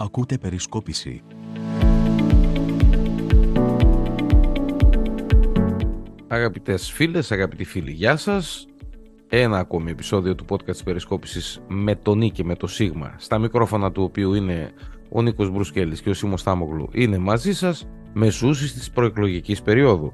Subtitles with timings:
[0.00, 1.22] Ακούτε περισκόπηση.
[6.28, 8.66] Αγαπητές φίλες, αγαπητοί φίλοι, γεια σας.
[9.28, 13.38] Ένα ακόμη επεισόδιο του podcast της περισκόπησης με τον Νί και με το Σίγμα, στα
[13.38, 14.72] μικρόφωνα του οποίου είναι
[15.08, 20.12] ο Νίκος Μπρουσκέλης και ο Σίμος Τάμογλου, είναι μαζί σας μεσούσεις της προεκλογικής περίοδου.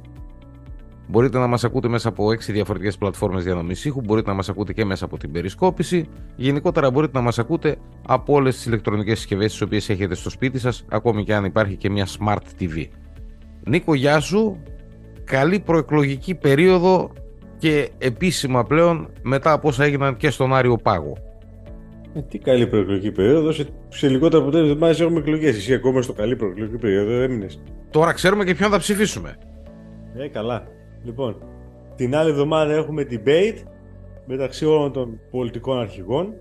[1.07, 4.73] Μπορείτε να μας ακούτε μέσα από 6 διαφορετικές πλατφόρμες διανομής ήχου, μπορείτε να μας ακούτε
[4.73, 6.09] και μέσα από την περισκόπηση.
[6.36, 7.77] Γενικότερα μπορείτε να μας ακούτε
[8.07, 11.76] από όλες τις ηλεκτρονικές συσκευές τις οποίες έχετε στο σπίτι σας, ακόμη και αν υπάρχει
[11.76, 12.86] και μια Smart TV.
[13.64, 14.62] Νίκο, γεια σου.
[15.25, 17.12] Καλή προεκλογική περίοδο
[17.59, 21.17] και επίσημα πλέον μετά από όσα έγιναν και στον Άριο Πάγο.
[22.14, 23.53] Ε, τι καλή προεκλογική περίοδο.
[23.53, 25.57] Σε, σε λιγότερα από τέσσερι εβδομάδε έχουμε εκλογές.
[25.57, 27.62] Εσύ ακόμα στο καλή προεκλογική περίοδο έμεινες.
[27.90, 29.36] Τώρα ξέρουμε και ποιον θα ψηφίσουμε.
[30.17, 30.74] Ε, καλά.
[31.04, 31.36] Λοιπόν,
[31.96, 33.62] την άλλη εβδομάδα έχουμε debate
[34.27, 36.34] μεταξύ όλων των πολιτικών αρχηγών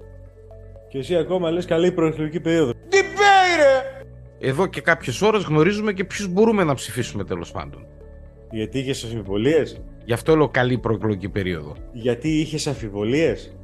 [0.89, 2.71] και εσύ ακόμα λες καλή προεκλογική περίοδο.
[2.71, 4.05] Debate!
[4.39, 7.85] Εδώ και κάποιες ώρες γνωρίζουμε και ποιους μπορούμε να ψηφίσουμε τέλος πάντων.
[8.51, 11.75] Γιατί είχες αμφιβολίες; Γι' αυτό λέω καλή προεκλογική περίοδο.
[11.91, 13.55] Γιατί είχες αμφιβολίες;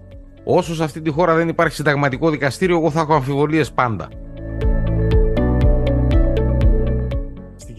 [0.44, 4.10] Όσο σε αυτή τη χώρα δεν υπάρχει συνταγματικό δικαστήριο, εγώ θα έχω αμφιβολίες πάντα.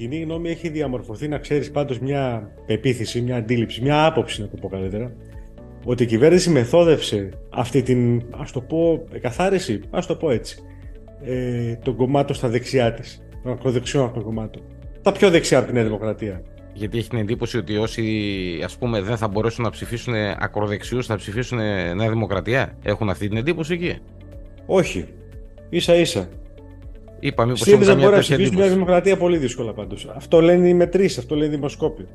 [0.00, 4.56] Κοινή γνώμη έχει διαμορφωθεί, να ξέρεις πάντως μια πεποίθηση, μια αντίληψη, μια άποψη, να το
[4.56, 5.12] πω καλύτερα,
[5.84, 10.58] ότι η κυβέρνηση μεθόδευσε αυτή την, ας το πω, εκαθάριση, ας το πω έτσι,
[11.22, 14.62] ε, των κομμάτων στα δεξιά της, των ακροδεξιών αυτών των κομμάτων.
[15.02, 16.42] Τα πιο δεξιά από την Νέα Δημοκρατία.
[16.72, 18.02] Γιατί έχει την εντύπωση ότι όσοι
[18.64, 21.58] ας πούμε δεν θα μπορέσουν να ψηφίσουν ακροδεξιούς θα ψηφίσουν
[21.96, 22.78] Νέα Δημοκρατία.
[22.82, 23.98] Έχουν αυτή την εντύπωση εκεί;
[24.66, 25.06] Όχι.
[25.68, 26.28] Ίσα ίσα.
[27.20, 30.08] Είπα, μήπως ΣΥΡΙΖΑ μπορεί να ψηφίσει μια δημοκρατία πολύ δύσκολα πάντως.
[30.16, 32.06] Αυτό λένε οι μετρήσεις, αυτό λένε οι δημοσκόποι.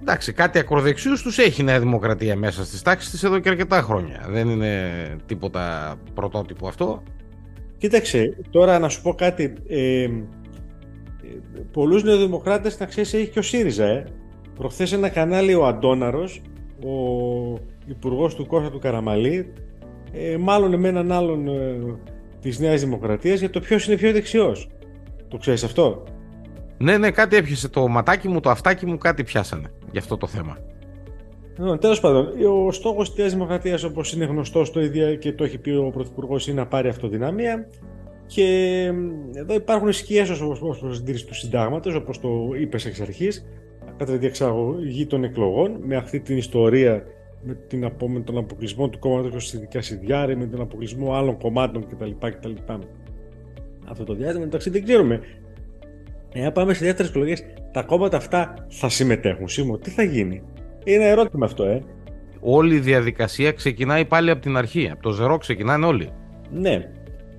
[0.00, 3.82] Εντάξει, κάτι ακροδεξιούς τους έχει η Νέα Δημοκρατία μέσα στις τάξεις της εδώ και αρκετά
[3.82, 4.26] χρόνια.
[4.28, 4.80] Δεν είναι
[5.26, 7.02] τίποτα πρωτότυπο αυτό.
[7.78, 9.52] Κοίταξε, τώρα να σου πω κάτι.
[9.68, 10.08] Ε,
[11.72, 13.84] Πολλούς νεοδημοκράτες, να ξέρεις, έχει και ο ΣΥΡΙΖΑ.
[13.84, 14.04] Ε.
[14.54, 16.28] Προχθές ένα κανάλι ο Αντόναρο,
[16.84, 16.92] ο
[17.86, 19.52] υπουργός του Κώστα του Καραμαλή,
[20.12, 21.78] ε, μάλλον με έναν άλλον ε,
[22.42, 24.68] της Νέας Δημοκρατίας για το ποιος είναι πιο δεξιός.
[25.28, 26.02] Το ξέρεις αυτό;
[26.78, 30.26] Ναι, ναι, κάτι έπιασε το ματάκι μου, το αυτάκι μου, κάτι πιάσανε για αυτό το
[30.26, 30.58] θέμα.
[31.56, 32.28] Ναι, Τέλος πάντων,
[32.66, 35.90] ο στόχος της Νέας Δημοκρατίας, όπως είναι γνωστός το ίδιο και το έχει πει ο
[35.90, 37.68] Πρωθυπουργός, είναι να πάρει αυτοδυναμία.
[38.26, 38.84] Και
[39.34, 42.28] εδώ υπάρχουν σκιέ ως προς την συντήρηση του συντάγματος, όπως το
[42.60, 43.44] είπες εξ αρχής,
[43.98, 47.04] κατά τη διεξαγωγή των εκλογών, με αυτή την ιστορία
[47.42, 52.10] με, την, με τον αποκλεισμό του κόμματος στη Κασιδιάρη, με τον αποκλεισμό άλλων κομμάτων κτλ.
[52.20, 52.50] κτλ.
[53.88, 55.20] Αυτό το διάστημα μεταξύ δεν ξέρουμε.
[56.32, 59.48] Εάν πάμε σε δεύτερες εκλογές, τα κόμματα αυτά θα συμμετέχουν.
[59.48, 60.42] Σίμω, τι θα γίνει;
[60.84, 61.82] Είναι ερώτημα αυτό, ε.
[62.40, 64.90] Όλη η διαδικασία ξεκινάει πάλι από την αρχή.
[64.92, 66.10] Από το ζερό ξεκινάνε όλοι.
[66.50, 66.90] Ναι.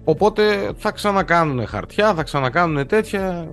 [0.04, 0.44] Οπότε
[0.76, 3.52] θα ξανακάνουν χαρτιά, θα ξανακάνουν τέτοια.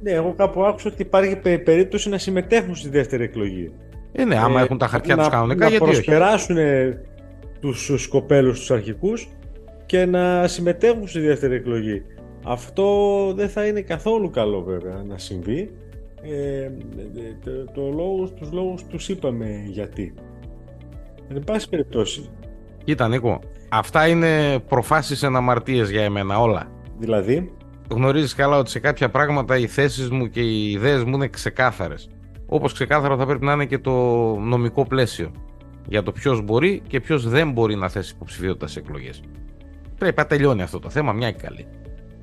[0.00, 3.72] Ναι, εγώ κάπου άκουσα ότι υπάρχει περίπτωση να συμμετέχουν στη δεύτερη εκλογή.
[4.12, 5.92] Ε, ναι, άμα ε, έχουν τα χαρτιά τους κανονικά, να γιατί όχι.
[5.92, 6.56] Να προσπεράσουν
[7.60, 9.28] τους σκοπέλους τους αρχικούς
[9.86, 12.02] και να συμμετέχουν στη δεύτερη εκλογή.
[12.44, 15.70] Αυτό δεν θα είναι καθόλου καλό βέβαια να συμβεί.
[16.22, 16.70] Ε,
[17.44, 20.14] το, το λόγους, τους λόγους τους είπαμε γιατί.
[21.34, 22.30] Εν πάση περιπτώσει.
[22.84, 26.70] Κοίτα Νίκο, αυτά είναι προφάσεις εναμαρτίες για εμένα όλα.
[26.98, 27.52] Δηλαδή;
[27.90, 32.10] Γνωρίζεις καλά ότι σε κάποια πράγματα οι θέσεις μου και οι ιδέες μου είναι ξεκάθαρες.
[32.50, 33.92] Όπως ξεκάθαρα θα πρέπει να είναι και το
[34.38, 35.30] νομικό πλαίσιο
[35.88, 39.22] για το ποιος μπορεί και ποιος δεν μπορεί να θέσει υποψηφιότητα σε εκλογές.
[39.98, 41.66] Πρέπει να τελειώνει αυτό το θέμα, μια και καλή.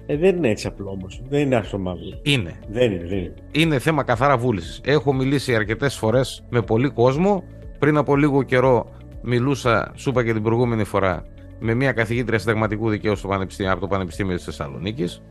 [0.06, 1.22] Ε, δεν είναι έτσι απλό όμως.
[1.30, 2.20] Δεν είναι αυτό μαύρο.
[2.22, 2.60] Είναι.
[2.70, 3.34] Δεν είναι, δεν είναι.
[3.52, 4.82] Είναι θέμα καθαρά βούλησης.
[4.84, 7.44] Έχω μιλήσει αρκετές φορές με πολύ κόσμο.
[7.80, 8.90] Πριν από λίγο καιρό
[9.22, 11.26] μιλούσα, σου είπα και την προηγούμενη φορά,
[11.60, 15.22] με μια καθηγήτρια συνταγματικού δικαίου στο Πανεπιστήμιο, από το Πανεπιστήμιο της Θεσσαλονίκης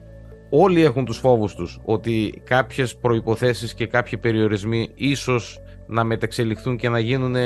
[0.62, 6.88] όλοι έχουν τους φόβους τους ότι κάποιες προϋποθέσεις και κάποιοι περιορισμοί ίσως να μεταξελιχθούν και
[6.88, 7.36] να γίνουν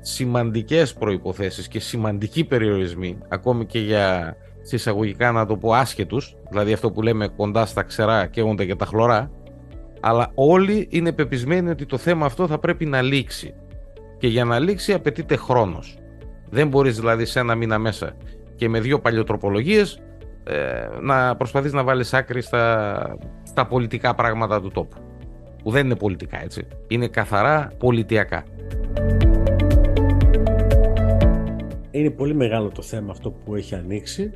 [0.00, 6.90] σημαντικές προϋποθέσεις και σημαντικοί περιορισμοί ακόμη και για συσσαγωγικά να το πω άσχετους δηλαδή αυτό
[6.90, 9.30] που λέμε κοντά στα ξερά καίγονται και τα χλωρά
[10.06, 13.54] αλλά όλοι είναι πεπισμένοι ότι το θέμα αυτό θα πρέπει να λήξει.
[14.18, 15.98] Και για να λήξει απαιτείται χρόνος.
[16.50, 18.16] Δεν μπορείς δηλαδή σε ένα μήνα μέσα
[18.56, 20.02] και με δύο παλιοτροπολογίες
[20.44, 24.96] ε, να προσπαθείς να βάλεις άκρη στα, στα πολιτικά πράγματα του τόπου.
[25.62, 26.66] Που δεν είναι πολιτικά έτσι.
[26.88, 28.44] Είναι καθαρά πολιτιακά.
[31.90, 34.30] Είναι πολύ μεγάλο το θέμα αυτό που έχει ανοίξει.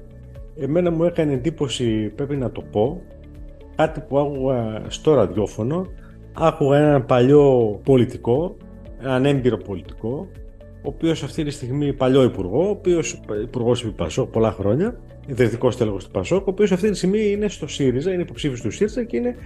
[0.56, 3.02] Εμένα μου έκανε εντύπωση, πρέπει να το πω,
[3.76, 5.86] κάτι που άκουγα στο ραδιόφωνο.
[6.32, 8.56] Άκουγα έναν παλιό πολιτικό,
[9.00, 10.28] έναν έμπειρο πολιτικό,
[10.62, 16.04] ο οποίος αυτή τη στιγμή παλιό υπουργό, ο οποίος υπουργός επί πολλά χρόνια, ιδρυτικός τέλεχος
[16.04, 19.16] του Πασόκ, ο οποίος αυτή τη στιγμή είναι στο ΣΥΡΙΖΑ, είναι υποψήφιος του ΣΥΡΙΖΑ και
[19.16, 19.36] είναι,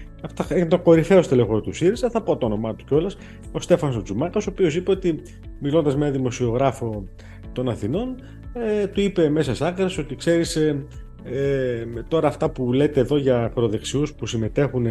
[0.50, 2.10] είναι το κορυφαίο τέλεχο του ΣΥΡΙΖΑ.
[2.10, 3.16] Θα πω το όνομά του κιόλας,
[3.52, 5.22] ο Στέφανος Τζουμάκας, ο οποίος είπε ότι
[5.58, 7.04] μιλώντας με ένα δημοσιογράφο
[7.52, 8.14] των Αθηνών,
[8.52, 9.54] ε, του είπε μέσα
[9.88, 10.86] σ' ότι ξέρεις, ε,
[11.24, 14.86] ε, τώρα αυτά που λέτε εδώ για ακροδεξιούς που συμμετέχουν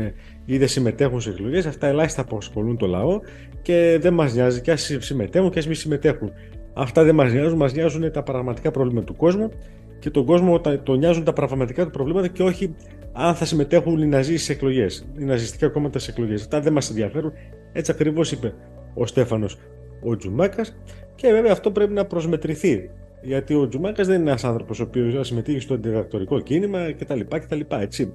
[0.45, 3.19] ή δεν συμμετέχουν σε εκλογές, αυτά ελάχιστα απασχολούν το λαό
[3.61, 6.31] και δεν μας νοιάζει και ας συμμετέχουν και ας μην συμμετέχουν.
[6.73, 9.51] Αυτά δεν μας νοιάζουν, μας νοιάζουν τα πραγματικά προβλήματα του κόσμου
[10.01, 12.75] και τον κόσμο τον νοιάζουν τα πραγματικά του προβλήματα και όχι
[13.13, 16.41] αν θα συμμετέχουν οι Ναζί στις εκλογές, οι ναζιστικά κόμματα στις εκλογές.
[16.41, 17.31] Αυτά δεν μας ενδιαφέρουν.
[17.73, 18.53] Έτσι ακριβώς είπε
[18.93, 19.57] ο Στέφανος
[20.03, 20.77] ο Τζουμάκας.
[21.15, 22.89] Και βέβαια αυτό πρέπει να προσμετρηθεί.
[23.21, 27.19] Γιατί ο Τζουμάκας δεν είναι ένας άνθρωπος ο οποίος συμμετείχε στο αντιδακτορικό κίνημα κτλ.
[27.29, 28.13] κτλ έτσι.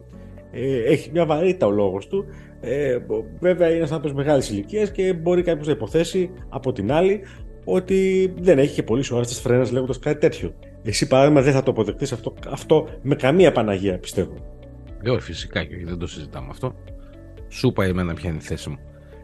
[0.52, 2.24] Ε, έχει μια βαρύτητα ο λόγος του.
[2.60, 2.98] Ε,
[3.40, 7.20] βέβαια είναι ένας άνθρωπος μεγάλης ηλικίας και μπορεί κάποιος να υποθέσει από την άλλη
[7.64, 10.54] ότι δεν έχει και πολύ σοβαρές φρένα λέγοντας κάτι τέτοιο.
[10.86, 14.34] Εσύ παράδειγμα δεν θα το αποδεχτείς αυτό, αυτό με καμία Παναγία πιστεύω.
[15.02, 16.74] Ε, φυσικά και δεν το συζητάμε αυτό.
[17.48, 18.78] Σου είπα εμένα ποια είναι η θέση μου.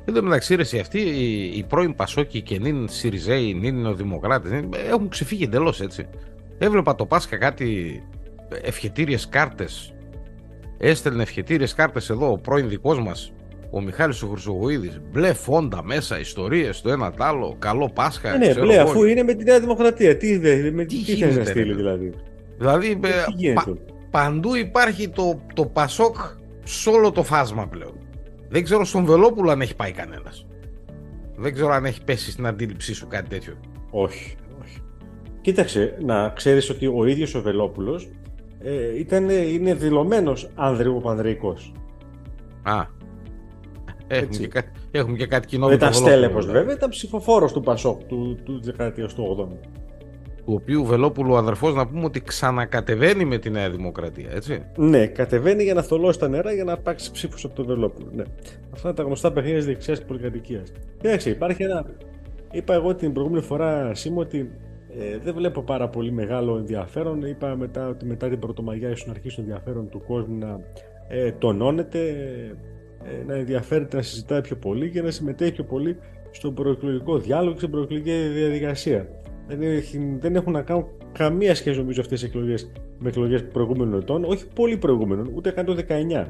[0.04, 4.50] Εν τω μεταξύ, ρε, αυτοί οι, οι πρώην Πασόκοι και νυν Σιριζέοι, νυν Νεοδημοκράτες
[4.90, 6.08] έχουν ξεφύγει εντελώς έτσι.
[6.58, 8.00] Έβλεπα το Πάσχα κάτι
[8.62, 9.94] ευχετήριες κάρτες.
[10.78, 13.32] Έστελνε ευχετήριες κάρτες εδώ ο πρώην δικός μας,
[13.74, 18.34] ο Μιχάλης ο Χρυσογοίδης, μπλε φόντα μέσα, ιστορίες το ένα τ' άλλο, καλό Πάσχα.
[18.34, 20.16] Ε, ναι, μπλε, αφού είναι με τη Νέα Δημοκρατία.
[20.16, 22.12] Τι, δε, με, τι, τι θες να στείλει δηλαδή;
[22.58, 23.00] Δηλαδή,
[23.40, 23.64] ε, πα,
[24.10, 26.16] παντού υπάρχει το, το Πασόκ
[26.64, 27.92] σε όλο το φάσμα πλέον.
[28.48, 30.46] Δεν ξέρω στον Βελόπουλο αν έχει πάει κανένας.
[31.36, 33.54] Δεν ξέρω αν έχει πέσει στην αντίληψή σου κάτι τέτοιο.
[33.90, 34.78] Όχι, όχι.
[35.40, 38.08] Κοίταξε, να ξέρεις ότι ο ίδιος ο Βελόπουλος
[38.62, 41.72] ε, ήταν, είναι δηλωμένος ανδρικοπανδρικός.
[42.62, 42.84] Α,
[44.14, 48.02] Έχουμε και, κάτι, έχουμε και κάτι κοινό με ήταν στέλεχο βέβαια, ήταν ψηφοφόρος του Πασόκ
[48.02, 49.68] του, του δεκαετίας του 80.
[50.44, 54.62] Του οποίου Βελόπουλου ο αδερφός να πούμε ότι ξανακατεβαίνει με τη Νέα Δημοκρατία, έτσι.
[54.76, 58.08] Ναι, κατεβαίνει για να θολώσει τα νερά για να πάρξει ψήφους από τον Βελόπουλο.
[58.12, 58.22] Ναι.
[58.72, 60.72] Αυτά είναι τα γνωστά παιχνίδια της δεξιάς και πολυκατοικίας.
[61.00, 61.86] Κοίταξε, υπάρχει ένα.
[62.50, 64.50] Είπα εγώ την προηγούμενη φορά σήμερα ότι
[64.98, 67.22] ε, δεν βλέπω πάρα πολύ μεγάλο ενδιαφέρον.
[67.22, 70.60] Είπα μετά ότι μετά την Πρωτομαγιά ίσως να αρχίσει το ενδιαφέρον του κόσμου να
[71.08, 72.54] ε, τονώνεται ε,
[73.26, 75.96] να ενδιαφέρεται να συζητάει πιο πολύ και να συμμετέχει πιο πολύ
[76.30, 79.08] στον προεκλογικό διάλογο και στην προεκλογική διαδικασία.
[79.48, 84.00] Δεν, έχει, δεν έχουν να κάνουν καμία σχέση νομίζω αυτές οι εκλογές με εκλογές προηγούμενων
[84.00, 85.76] ετών, όχι πολύ προηγούμενων, ούτε καν το
[86.22, 86.26] 19.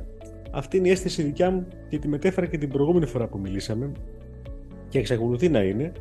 [0.51, 3.93] Αυτή είναι η αίσθηση δικιά μου και τη μετέφερα και την προηγούμενη φορά που μιλήσαμε
[4.89, 5.93] και εξακολουθεί να είναι.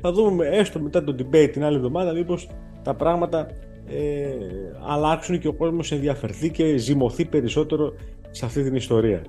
[0.00, 2.48] Θα δούμε έστω μετά το debate την άλλη εβδομάδα μήπως
[2.82, 3.46] τα πράγματα
[3.88, 4.28] ε,
[4.86, 7.94] αλλάξουν και ο κόσμος ενδιαφερθεί και ζυμωθεί περισσότερο
[8.30, 9.22] σε αυτή την ιστορία.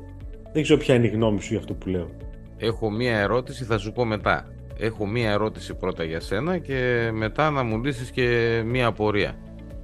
[0.58, 2.10] Δεν ξέρω ποια είναι η γνώμη σου για αυτό που λέω.
[2.58, 4.48] Έχω μία ερώτηση, θα σου πω μετά.
[4.80, 9.36] Έχω μία ερώτηση πρώτα για σένα και μετά να μου λύσεις και μία απορία.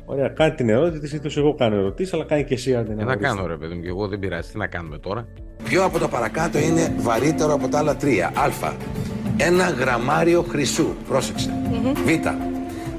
[0.06, 3.04] Ωραία, κάνει την ερώτηση, συνήθω εγώ κάνω ερωτήσεις, αλλά κάνει και εσύ αν δεν ε,
[3.04, 4.52] Να κάνω ρε παιδί μου, και εγώ δεν πειράζει.
[4.52, 5.28] Τι να κάνουμε τώρα;
[5.64, 8.28] Ποιο από τα παρακάτω είναι βαρύτερο από τα άλλα τρία.
[8.28, 8.72] Α.
[9.38, 10.88] Ένα γραμμάριο χρυσού.
[11.08, 11.50] Πρόσεξε.
[12.06, 12.10] Β.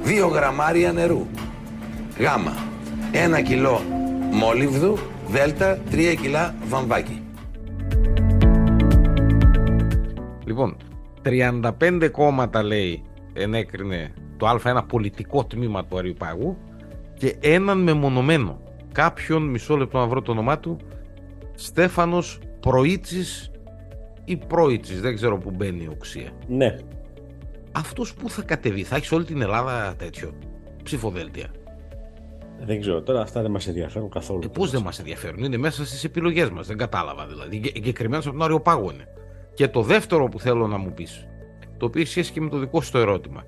[0.03, 1.27] Δύο γραμμάρια νερού.
[2.19, 2.25] Γ.
[3.13, 3.81] Ένα κιλό
[4.33, 4.99] μόλιβδου.
[5.27, 5.37] Δ.
[5.91, 7.24] Τρία κιλά βαμβάκι.
[10.47, 10.77] Λοιπόν,
[11.25, 13.03] 35 κόμματα λέει
[13.33, 16.57] ενέκρινε το Α ένα πολιτικό τμήμα του Αριουπάγου
[17.15, 18.61] και έναν μεμονωμένο.
[18.93, 20.77] Κάποιον, μισό λεπτό να βρω το όνομά του,
[21.55, 23.51] Στέφανος Προήτσης
[24.25, 26.31] ή Πρόητσης, δεν ξέρω που μπαίνει η οξία.
[26.47, 26.77] Ναι.
[27.73, 30.33] Αυτός που θα κατεβεί, θα έχεις όλη την Ελλάδα τέτοιο
[30.83, 31.47] ψηφοδέλτια.
[32.61, 34.41] Δεν ξέρω, τώρα αυτά δεν μας ενδιαφέρουν καθόλου.
[34.45, 36.67] Ε, Πώς δεν μας ενδιαφέρουν, είναι μέσα στις επιλογές μας.
[36.67, 37.73] Δεν κατάλαβα δηλαδή.
[37.75, 39.09] Εγκεκριμένο από τον Αριοπάγο είναι.
[39.55, 41.29] Και το δεύτερο που θέλω να μου πεις,
[41.77, 43.45] το οποίο σχέση και με το δικό σου το ερώτημα.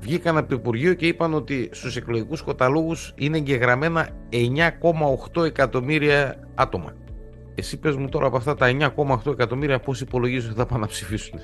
[0.00, 4.08] Βγήκαν από το Υπουργείο και είπαν ότι στους εκλογικούς καταλόγους είναι εγγεγραμμένα
[5.34, 6.92] 9,8 εκατομμύρια άτομα.
[7.54, 10.86] Εσύ πες μου τώρα από αυτά τα 9,8 εκατομμύρια πώς υπολογίζεις ότι θα πάνε να
[10.86, 11.38] ψηφίσουν;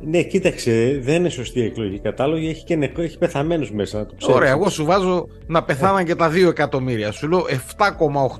[0.00, 2.48] Ναι, κοίταξε, δεν είναι σωστή η εκλογική κατάλογη.
[2.48, 3.98] Έχει και νεκρό, έχει πεθαμένους μέσα.
[3.98, 4.36] Να το ξέρεις.
[4.36, 7.12] Ωραία, εγώ σου βάζω να πεθάναν και τα 2 εκατομμύρια.
[7.12, 7.44] Σου λέω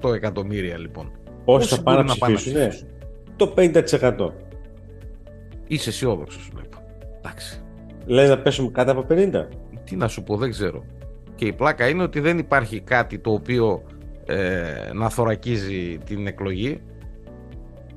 [0.01, 1.13] 7,8 εκατομμύρια λοιπόν.
[1.45, 2.53] Πόσοι θα πάνε να ψηφίσουν.
[2.53, 2.69] Ναι.
[3.37, 4.33] Το 50%.
[5.67, 6.77] Είσαι αισιόδοξος, βλέπω.
[7.19, 7.63] Εντάξει.
[8.07, 9.49] Λες να πέσουμε κάτω από 50.
[9.85, 10.85] Τι να σου πω, δεν ξέρω.
[11.35, 13.83] Και η πλάκα είναι ότι δεν υπάρχει κάτι το οποίο
[14.27, 16.81] ε, να θωρακίζει την εκλογή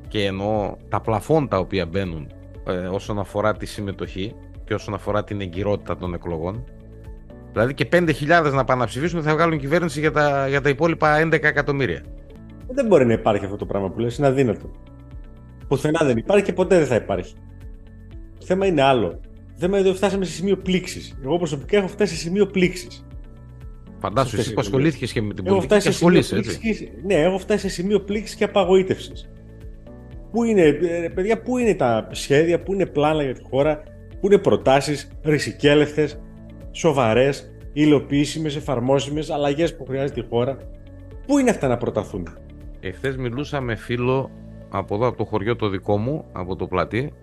[0.07, 2.31] και εννοώ τα πλαφόν τα οποία μπαίνουν
[2.67, 6.63] ε, όσον αφορά τη συμμετοχή και όσον αφορά την εγκυρότητα των εκλογών.
[7.51, 11.21] Δηλαδή και 5.000 να πάνε να ψηφίσουν θα βγάλουν κυβέρνηση για τα, για τα υπόλοιπα
[11.23, 12.03] 11 εκατομμύρια.
[12.67, 14.71] Δεν μπορεί να υπάρχει αυτό το πράγμα που λες, είναι αδύνατο.
[15.67, 17.35] Πουθενά δεν υπάρχει και ποτέ δεν θα υπάρχει
[18.47, 19.09] θέμα είναι άλλο.
[19.09, 21.17] Το θέμα είναι ότι φτάσαμε σε σημείο πλήξης.
[21.23, 23.05] Εγώ προσωπικά έχω φτάσει σε σημείο πλήξης.
[23.99, 26.19] Φαντάσου, εσύ που αυτές οι ασχολήθηκες και με την Έχω πολιτική και φτάσει, σε σημείο
[26.19, 26.59] ασχολείσαι, έτσι.
[26.59, 29.29] πλήξης, ναι, έχω φτάσει σε σημείο πλήξης και απαγοήτευσης.
[30.31, 33.83] Πού είναι, ε, ρε παιδιά, πού είναι τα σχέδια, πού είναι πλάνα για τη χώρα,
[34.19, 36.19] πού είναι προτάσεις ρησικέλευτες,
[36.71, 40.57] σοβαρές, υλοποιήσιμες, εφαρμόσιμες, αλλαγές που χρειάζεται η χώρα.
[41.25, 42.27] Πού είναι αυτά να προταθούν;
[42.79, 44.31] Εχθές μιλούσα με φίλο
[44.69, 47.13] από εδώ, από το χωριό το δικό μου, από το πλατή.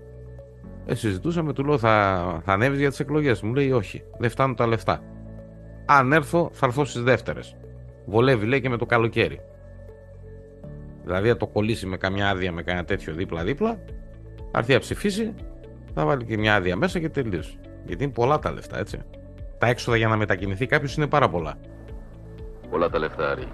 [0.87, 3.43] Ε, συζητούσαμε, του λέω, θα, θα ανέβεις για τις εκλογές.
[3.43, 5.03] Μου λέει, Όχι, δεν φτάνουν τα λεφτά.
[5.87, 7.57] Αν έρθω, θα έρθω στις δεύτερες.
[8.07, 9.41] Βολεύει, λέει, και με το καλοκαίρι.
[11.05, 13.79] Δηλαδή, θα το κολλήσει με καμιά άδεια, με κανένα τέτοιο δίπλα-δίπλα,
[14.51, 15.35] θα έρθει να ψηφίσει,
[15.95, 17.59] θα βάλει και μια άδεια μέσα και τελείωσε.
[17.87, 18.99] Γιατί είναι πολλά τα λεφτά, έτσι.
[19.59, 21.59] Τα έξοδα για να μετακινηθεί κάποιος είναι πάρα πολλά.
[22.71, 23.49] Πολλά τα λεφτά, Άρη.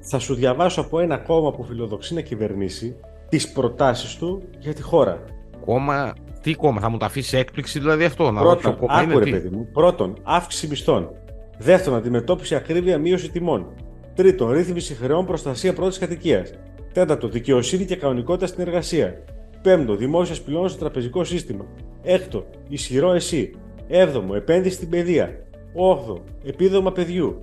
[0.00, 2.96] Θα σου διαβάσω από ένα κόμμα που φιλοδοξεί να κυβερνήσει
[3.28, 5.33] τις προτάσεις του για τη χώρα.
[5.64, 9.02] Κόμμα, τι κόμμα, θα μου τα αφήσει έκπληξη δηλαδή αυτό, να δω ποιο Πρώτον, κόμμα
[9.02, 9.12] είναι.
[9.12, 9.30] άκου ρε τι.
[9.30, 9.68] παιδί μου.
[9.72, 11.10] Πρώτον, αύξηση μισθών.
[11.58, 13.66] Δεύτερον, αντιμετώπιση ακρίβεια, μείωση τιμών.
[14.14, 16.52] Τρίτον, ρύθμιση χρεών, προστασία πρώτης κατοικίας.
[16.92, 19.22] Τέταρτον, δικαιοσύνη και κανονικότητα στην εργασία.
[19.62, 21.64] Πέμπτο, δημόσια πυλώνα στο τραπεζικό σύστημα.
[22.02, 23.50] Έκτο, ισχυρό εσύ.
[23.88, 25.44] Έβδομο, επένδυση στην παιδεία.
[25.74, 27.42] Όγδο, επίδομα παιδιού.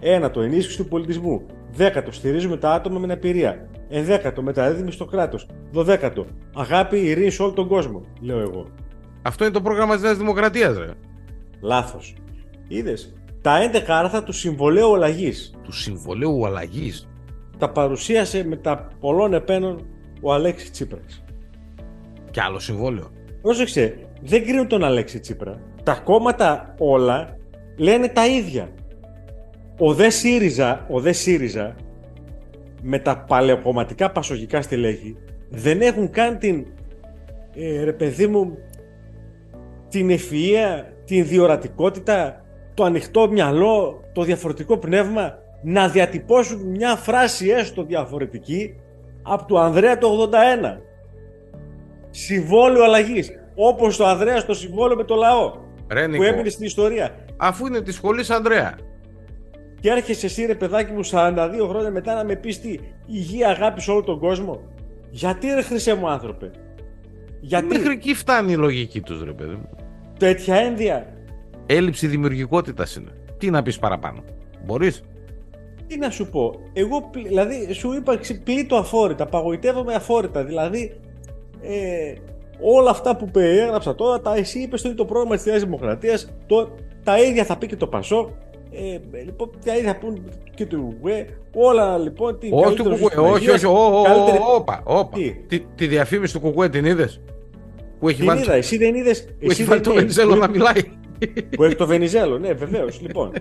[0.00, 1.42] Ένατο, ενίσχυση του πολιτισμού.
[1.72, 3.68] Δέκατο, στηρίζουμε τα άτομα με αναπηρία.
[3.92, 5.46] Ενδέκατο, μεταρρύθμιση στο κράτος.
[5.70, 8.66] Δωδέκατο, αγάπη, ειρήνη σε όλο τον κόσμο, λέω εγώ.
[9.22, 10.90] Αυτό είναι το πρόγραμμα της Νέας Δημοκρατίας, ρε.
[11.60, 12.14] Λάθος.
[12.68, 13.14] Είδες.
[13.42, 17.08] Τα 11 άρθρα του Συμβολέου Αλλαγής Του συμβολέου αλλαγής.
[17.58, 19.86] τα παρουσίασε με τα πολλών επένων
[20.20, 21.24] ο Αλέξη Τσίπρας.
[22.30, 23.10] Κι άλλο συμβόλαιο.
[23.42, 25.60] Πρόσεξε, δεν κρίνουν τον Αλέξη Τσίπρα.
[25.82, 27.36] Τα κόμματα όλα
[27.76, 28.68] λένε τα ίδια.
[29.78, 31.74] Ο δε ΣΥΡΙΖΑ, ο δε ΣΥΡΙΖΑ
[32.82, 35.16] με τα παλαιοκομματικά πασογικά στελέχη
[35.48, 36.66] δεν έχουν καν την,
[37.54, 38.58] ε, ρε παιδί μου,
[39.88, 42.44] την ευφυΐα, την διορατικότητα,
[42.74, 48.74] το ανοιχτό μυαλό, το διαφορετικό πνεύμα να διατυπώσουν μια φράση έστω διαφορετική
[49.22, 50.80] από του Ανδρέα το 81.
[52.10, 53.30] Συμβόλαιο αλλαγής.
[53.54, 55.52] Όπως το Ανδρέας στο συμβόλαιο με το λαό.
[55.90, 57.14] Ρε Που Νίκο, έμεινε στην ιστορία.
[57.36, 58.78] αφού είναι της σχολής Ανδρέα.
[59.80, 63.80] Και έρχεσαι εσύ ρε παιδάκι μου 42 χρόνια μετά να με πεις τι υγεία αγάπη
[63.80, 64.60] σε όλο τον κόσμο.
[65.10, 66.50] Γιατί ρε χρυσέ μου άνθρωπε;
[67.40, 69.68] Γιατί Μέχρι εκεί φτάνει η λογική τους, ρε παιδί μου.
[70.18, 71.06] τέτοια ένδια.
[71.66, 73.10] Έλλειψη δημιουργικότητας είναι.
[73.38, 74.22] Τι να πεις παραπάνω;
[74.64, 75.02] Μπορείς;
[75.86, 79.24] Τι να σου πω; Εγώ πλη- δηλαδή σου είπα ξε- πλήττω αφόρητα.
[79.24, 80.44] Απαγοητεύομαι αφόρητα.
[80.44, 81.00] Δηλαδή
[81.62, 82.14] ε,
[82.60, 86.32] όλα αυτά που περιέγραψα τώρα τα εσύ είπες ότι είναι το πρόγραμμα της Νέας Δημοκρατίας.
[86.46, 88.30] Το, τα ίδια θα πει και το Πασό.
[88.72, 90.22] Ε, λοιπόν, τα ίδια θα πούν
[90.54, 91.26] και του ΟΕ.
[91.54, 92.38] Όλα λοιπόν.
[92.38, 93.66] Τι, Όχι του καλύτερο Κουκουέ, σύστημα όχι, υγείας, όχι.
[93.74, 95.16] ο- ο- καλύτερη- ο- Όπα, όπα.
[95.18, 97.20] Τι; Τη, τη διαφήμιση του Κουκουέ την είδες;
[97.98, 99.24] Που έχει Την βάλει, είδα, εσύ δεν είδες.
[99.24, 100.82] που εσύ έχει βάλει δεν- το Βενιζέλο να μιλάει.
[101.56, 103.00] Που έχει το Βενιζέλο, ναι, βεβαίως.
[103.00, 103.32] λοιπόν.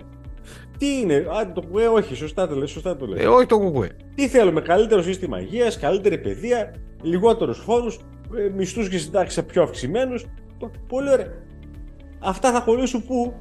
[0.77, 3.23] Τι είναι, α, το ΚΟΕ, όχι, σωστά το λες, σωστά το λες.
[3.23, 3.89] Ε, όχι το Κουκουέ.
[4.15, 7.99] Τι θέλουμε, καλύτερο σύστημα υγείας, καλύτερη παιδεία, λιγότερους φόρους,
[8.55, 10.25] μισθούς και συντάξεις πιο αυξημένους.
[10.87, 11.33] Πολύ ωραία.
[12.19, 13.33] Αυτά θα χωρίσουν πού,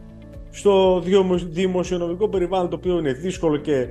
[0.51, 3.87] στο δημο- δημοσιονομικό περιβάλλον το οποίο είναι δύσκολο και,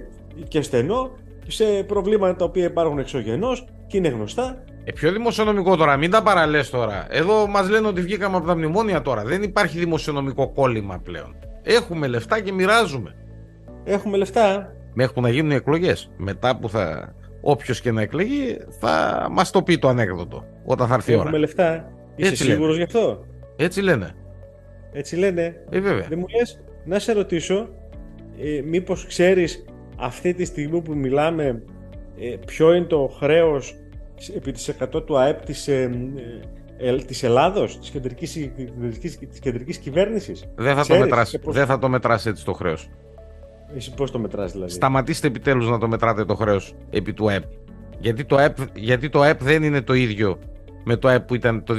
[0.47, 1.11] και στενό,
[1.47, 4.63] σε προβλήματα τα οποία υπάρχουν εξωγενώς και είναι γνωστά.
[4.83, 7.07] Ε, πιο δημοσιονομικό τώρα, μην τα παραλες τώρα.
[7.09, 9.23] Εδώ μας λένε ότι βγήκαμε από τα μνημόνια τώρα.
[9.23, 11.35] Δεν υπάρχει δημοσιονομικό κόλλημα πλέον.
[11.63, 13.15] Έχουμε λεφτά και μοιράζουμε.
[13.83, 14.71] Έχουμε λεφτά.
[14.93, 16.11] Μέχρι που να γίνουν οι εκλογές.
[16.17, 17.13] Μετά που θα.
[17.41, 20.43] Όποιος και να εκλεγεί, θα μας το πει το ανέκδοτο.
[20.65, 21.23] Όταν θα έρθει η ώρα.
[21.23, 21.91] Έχουμε λεφτά.
[22.15, 22.55] Είσαι Έτσι λένε.
[22.55, 24.15] σίγουρο γι' αυτό; Έτσι λένε.
[24.97, 25.55] Έτσι λένε.
[25.69, 26.05] Ε, βέβαια.
[26.09, 27.69] Δεν μου λες, να σε ρωτήσω,
[28.39, 29.65] ε, μήπως ξέρεις
[29.97, 31.63] αυτή τη στιγμή που μιλάμε
[32.19, 33.75] ε, ποιο είναι το χρέος
[34.15, 35.91] σ- επί της 100 του ΑΕΠ της, ε,
[36.79, 38.31] ε, ε, της Ελλάδος, της κεντρικής,
[38.99, 42.29] της, της κεντρικής κυβέρνησης; Δεν θα, το Ξέρεις, μετράσει, σε πώς- δεν θα το μετράσει
[42.29, 42.89] έτσι το χρέος.
[43.75, 47.43] Εσύ πώς το μετράς δηλαδή; Σταματήστε επιτέλους να το μετράτε το χρέος επί του ΑΕΠ.
[47.99, 50.39] Γιατί το ΑΕΠ, γιατί το ΑΕΠ δεν είναι το ίδιο
[50.83, 51.73] με το ΑΕΠ που ήταν το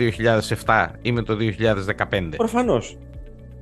[0.65, 2.37] 2007 ή με το 2015.
[2.37, 2.99] Προφανώς.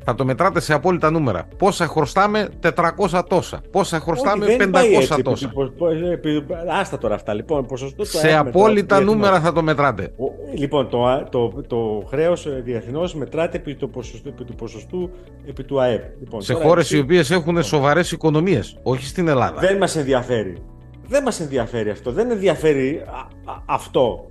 [0.09, 1.49] Θα το μετράτε σε απόλυτα νούμερα.
[1.57, 3.61] Πόσα χρωστάμε, 400 τόσα.
[3.71, 5.45] Πόσα χρωστάμε, Όχι, δεν 500 πάει έτσι, τόσα.
[5.47, 6.45] επί- πο- πο- επί-
[6.81, 7.67] άστα τώρα αυτά λοιπόν.
[7.67, 9.49] Ποσοστό του Σε ΑΕΠ απόλυτα μετράται νούμερα διεθνώς.
[9.49, 10.03] θα το μετράτε.
[10.03, 14.55] Ο- Λοιπόν, το, α- το, το χρέος ε, διεθνώς μετράται επί, το ποσοστού, επί του
[14.55, 15.11] ποσοστού
[15.49, 16.03] επί του ΑΕΠ.
[16.21, 19.61] Λοιπόν, Σε τώρα χώρες εσύ- οι οποίες έχουν σοβαρές οικονομίες, όχι στην Ελλάδα.
[19.61, 20.57] Δεν μας ενδιαφέρει.
[21.09, 22.13] Δεν μας ενδιαφέρει αυτό.
[22.13, 24.27] Δεν ενδιαφέρει α- α- αυτό,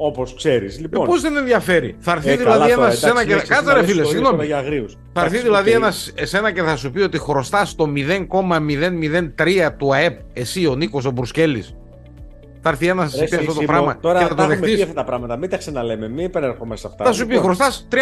[0.00, 0.80] όπως ξέρεις.
[0.80, 1.96] Λοιπόν, Πώς δεν ενδιαφέρει.
[1.98, 3.34] Θα έρθει ε, δηλαδή καλά ένας τώρα, εσένα εντάξει, και.
[3.34, 4.46] λέξεις, Κάτσε ρε να λες φίλε, ιστορίες τώρα συγγνώμη.
[4.46, 4.92] για αγρίους.
[4.92, 5.76] Θα έρθει Εντάξει, δηλαδή οκ.
[5.76, 11.04] ένας εσένα και θα σου πει ότι χρωστάς το 0,003 του ΑΕΠ εσύ ο Νίκος
[11.04, 11.64] ο Μπουρσκέλη.
[12.60, 14.34] Θα έρθει ένας να Ρε, σου πει αυτό το Σίμω, πράγμα Τώρα και θα τα
[14.34, 14.82] το έχουμε πει δεχτείς.
[14.82, 15.36] αυτά τα πράγματα.
[15.36, 16.08] Μην τα ξαναλέμε.
[16.08, 17.04] Μην επανερχόμαστε σε αυτά.
[17.04, 17.98] Θα σου πει Λοιπόν, χρωστάς 30.000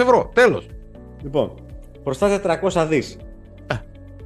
[0.00, 0.30] ευρώ.
[0.34, 0.66] Τέλος.
[1.22, 1.54] Λοιπόν,
[2.04, 3.16] χρωστάς 400 δις.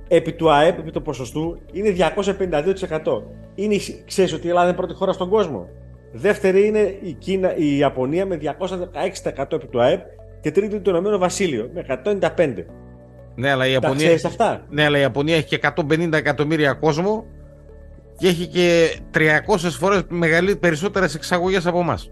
[0.09, 3.23] επί του ΑΕΠ, επί του ποσοστού, είναι 252%.
[3.55, 3.77] Είναι,
[4.07, 5.69] ξέρεις ότι η Ελλάδα είναι πρώτη χώρα στον κόσμο;
[6.17, 10.01] Δεύτερη είναι η, Κίνα, η Ιαπωνία με 216% επί του ΑΕΠ
[10.41, 12.65] και τρίτη το Ηνωμένο Βασίλειο με 195%.
[13.35, 16.73] Ναι, αλλά η Τα Ιαπωνία, ξέρεις αυτά; ναι, αλλά η Ιαπωνία έχει και 150 εκατομμύρια
[16.73, 17.25] κόσμο
[18.17, 22.11] και έχει και 300 φορές μεγαλύτερες περισσότερες εξαγωγές από εμάς.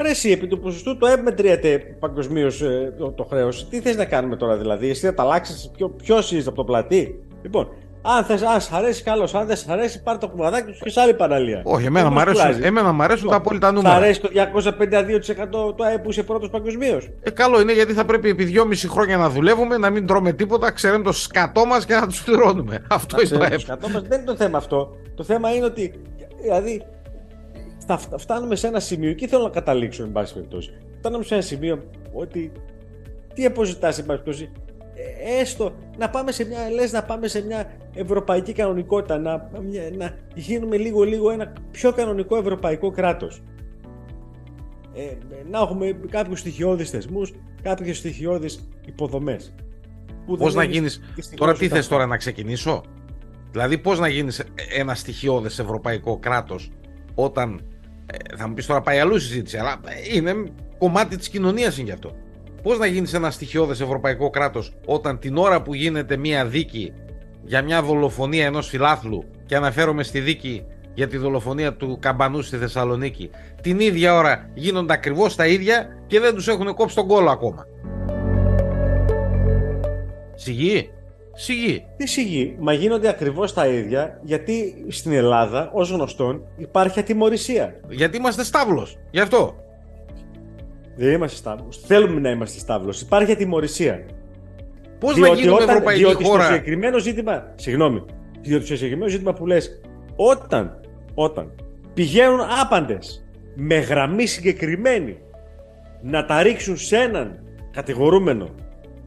[0.00, 2.62] Ρε εσύ, επί του ποσοστού το ΑΕΠ μετριέται παγκοσμίως
[2.98, 3.68] το, το χρέος.
[3.68, 5.70] Τι θες να κάνουμε τώρα δηλαδή, εσύ θα τα αλλάξεις,
[6.02, 7.68] ποιο είσαι από το πλατή; Λοιπόν,
[8.16, 9.34] αν θες, αν σ' αρέσει, καλώς.
[9.34, 11.60] Αν δεν σ' αρέσει, πάρε το κουμαδάκι του και σε άλλη παραλία.
[11.64, 12.66] Όχι, εμένα Δεν μου μας αρέσουν, κουράζει.
[12.66, 13.94] εμένα μ' αρέσουν τα απόλυτα Σ' νούμερα.
[13.94, 17.08] αρέσει το 252% το ΑΕΠ που είσαι πρώτος παγκοσμίως.
[17.22, 20.72] Ε, καλό είναι γιατί θα πρέπει επί δυόμιση χρόνια να δουλεύουμε, να μην τρώμε τίποτα,
[20.72, 22.82] ξέρουμε το σκατό μας και να τους πληρώνουμε.
[22.90, 23.60] Αυτό είναι το ΑΕΠ.
[24.08, 24.96] Δεν είναι το θέμα αυτό.
[25.14, 26.00] Το θέμα είναι ότι.
[26.42, 26.82] Δηλαδή,
[27.86, 30.70] θα φτα- φτάνουμε σε ένα σημείο, εκεί θέλω να καταλήξω, εν πάση περιπτώσει.
[30.98, 31.82] Φτάνουμε σε ένα σημείο
[32.12, 32.52] ότι.
[33.34, 34.52] Τι αποζητάς, εν πάση περιπτώσει.
[34.96, 39.90] Ε, Έστω να πάμε σε μια, λες, να πάμε σε μια ευρωπαϊκή κανονικότητα, να, μια-
[39.96, 43.42] να γίνουμε λίγο-λίγο ένα πιο κανονικό ευρωπαϊκό κράτος.
[44.94, 45.16] Ε,
[45.50, 49.54] να έχουμε κάποιους στοιχειώδεις θεσμούς, κάποιες στοιχειώδεις υποδομές.
[50.26, 50.86] Που Πώς δεν να έχεις γίνει.
[51.14, 51.94] δυστυχώς Τώρα τι ούτε θες αυτό.
[51.94, 52.82] τώρα να ξεκινήσω;
[53.50, 54.42] Δηλαδή, πώς να γίνεις
[54.76, 56.70] ένα στοιχειώδες ευρωπαϊκό κράτος
[57.14, 57.60] όταν.
[58.06, 60.34] ε, θα μου πεις τώρα πάει αλλού η συζήτηση, αλλά ε, είναι
[60.78, 62.12] κομμάτι της κοινωνίας είναι γι' αυτό.
[62.66, 66.92] Πώς να γίνεις ένας στοιχειώδες ευρωπαϊκό κράτος όταν την ώρα που γίνεται μία δίκη
[67.44, 72.56] για μια δολοφονία ενός φιλάθλου και αναφέρομαι στη δίκη για τη δολοφονία του Καμπανού στη
[72.56, 73.30] Θεσσαλονίκη,
[73.60, 77.66] την ίδια ώρα γίνονται ακριβώς τα ίδια και δεν τους έχουν κόψει τον κόλλο ακόμα.
[80.34, 80.90] Σιγή.
[81.32, 81.84] Σιγή.
[81.96, 87.80] Τι σιγή, μα γίνονται ακριβώς τα ίδια γιατί στην Ελλάδα, ως γνωστόν, υπάρχει ατιμορρησία.
[87.88, 88.96] Γιατί είμαστε στάβλος.
[89.10, 89.65] Γι' αυτό.
[90.96, 91.68] Δεν είμαστε στάβλο.
[91.86, 92.94] Θέλουμε να είμαστε στάβλο.
[93.02, 94.04] Υπάρχει ατιμορρησία.
[94.98, 97.52] Πώς να γίνουμε ευρωπαϊκή διότι στο χώρα; συγκεκριμένο ζήτημα.
[97.54, 98.04] Συγγνώμη.
[98.40, 99.80] Διότι στο συγκεκριμένο ζήτημα που λες,
[100.16, 100.80] όταν,
[101.14, 101.52] όταν
[101.94, 105.18] πηγαίνουν άπαντες με γραμμή συγκεκριμένη
[106.02, 108.54] να τα ρίξουν σε έναν κατηγορούμενο,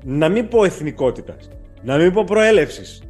[0.03, 1.49] να μην πω εθνικότητας,
[1.81, 3.01] να μην πω προέλευσης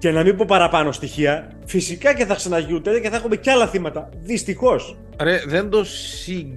[0.00, 3.66] και να μην πω παραπάνω στοιχεία, φυσικά και θα ξαναγιούνται και θα έχουμε κι άλλα
[3.66, 4.08] θύματα.
[4.20, 4.96] Δυστυχώς.
[5.22, 5.84] Ρε, δεν το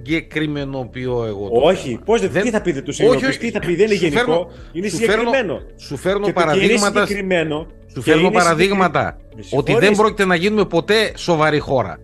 [0.08, 1.48] συγκεκριμενοποιώ εγώ.
[1.48, 2.00] το Όχι, θέμα.
[2.04, 3.94] πώς δεν, Δεν- τι θα πει δεν το όχι, συνειδητοποιείς, τι θα πει, δεν είναι
[3.94, 5.60] σου γενικό, φέρνω- είναι σου φέρνω- συγκεκριμένο.
[5.76, 7.06] Σου φέρνω Και το και είναι παραδείγματα.
[7.06, 7.66] συγκεκριμένο.
[7.86, 9.88] Σου και φέρνω είναι παραδείγματα συγκεκρι- Με ότι συγχωρείς.
[9.88, 11.98] δεν πρόκειται να γίνουμε ποτέ σοβαρή χώρα.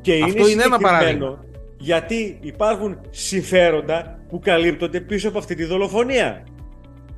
[0.00, 1.44] Και Αυτό είναι ένα συγκεκριμένο παράδειγμα.
[1.78, 6.42] Γιατί υπάρχουν συμφέροντα που καλύπτονται πίσω από αυτή τη δολοφονία.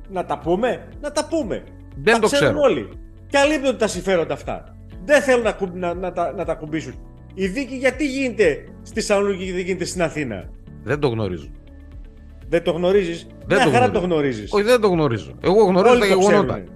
[0.09, 1.63] Να τα πούμε, να τα πούμε.
[1.95, 2.59] Δεν τα το ξέρουν ξέρω.
[2.69, 2.89] όλοι.
[3.39, 4.75] Καλύπτονται τα συμφέροντα αυτά.
[5.05, 6.93] Δεν θέλουν να, κου- να, να, τα, να τα κουμπίσουν.
[7.33, 10.49] Η δίκη γιατί γίνεται στη Θεσσαλονίκη και δεν γίνεται στην Αθήνα;
[10.83, 11.47] Δεν το γνωρίζω.
[12.49, 13.91] Δεν το γνωρίζεις; Δεν Μια το χαρά γνωρίζω.
[14.01, 14.53] το γνωρίζεις.
[14.53, 15.31] Όχι, δεν το γνωρίζω.
[15.43, 16.53] Εγώ γνωρίζω Όλοι τα το γεγονότα.
[16.53, 16.69] ξέρουν.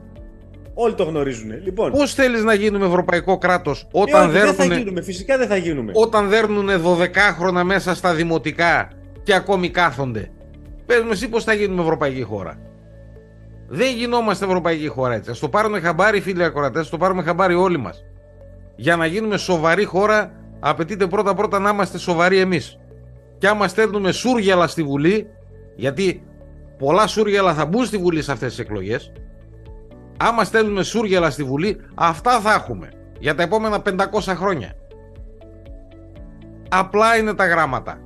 [0.73, 1.63] Όλοι το γνωρίζουν.
[1.63, 5.01] Λοιπόν, Πώς θέλεις να γίνουμε ευρωπαϊκό κράτος ε, όταν όχι, δεν θα δέρνουνε γίνουμε.
[5.01, 5.91] Φυσικά δεν θα γίνουμε.
[5.95, 8.87] όταν δέρνουνε 12χρονα μέσα στα δημοτικά
[9.23, 10.31] και ακόμη κάθονται.
[10.85, 12.57] Πες μου εσύ πώς θα γίνουμε ευρωπαϊκή χώρα.
[13.69, 15.31] Δεν γινόμαστε ευρωπαϊκή χώρα έτσι.
[15.31, 18.05] Ας το πάρουμε χαμπάρι φίλοι ακροατές, ας το πάρουμε χαμπάρι όλοι μας.
[18.75, 22.79] Για να γίνουμε σοβαρή χώρα απαιτείται πρώτα πρώτα να είμαστε σοβαροί εμείς.
[23.37, 25.27] Και άμα στέλνουμε σούργελα στη Βουλή,
[25.75, 26.23] γιατί
[26.77, 29.11] πολλά σούργελα θα μπουν στη Βουλή σε αυτές τις εκλογές,
[30.17, 34.73] άμα στέλνουμε σούργελα στη Βουλή, αυτά θα έχουμε για τα επόμενα 500 χρόνια.
[36.69, 37.99] Απλά είναι τα γράμματα.